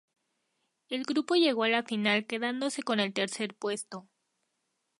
El 0.89 1.03
grupo 1.03 1.35
llegó 1.35 1.63
a 1.63 1.69
la 1.69 1.83
final 1.83 2.25
quedándose 2.25 2.81
con 2.81 2.99
el 2.99 3.13
tercer 3.13 3.53
puesto. 3.53 4.09